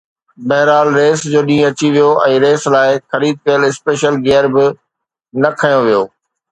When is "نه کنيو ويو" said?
5.45-6.03